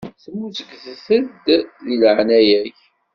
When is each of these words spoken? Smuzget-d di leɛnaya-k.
Smuzget-d 0.23 1.47
di 1.83 1.95
leɛnaya-k. 2.01 2.79